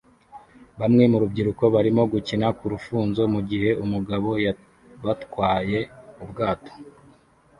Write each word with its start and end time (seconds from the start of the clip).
Bamwe 0.79 1.03
mu 1.11 1.17
rubyiruko 1.21 1.63
barimo 1.75 2.03
gukina 2.13 2.47
ku 2.57 2.65
rufunzo 2.73 3.21
mu 3.33 3.41
gihe 3.49 3.69
umugabo 3.83 4.29
yabatwaye 4.45 5.79
ubwato 6.23 6.71